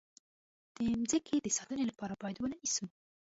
د 0.75 0.77
مځکې 1.01 1.35
د 1.41 1.47
ساتنې 1.57 1.83
لپاره 1.89 2.13
باید 2.21 2.37
ونه 2.39 2.57
نیسو. 2.61 2.85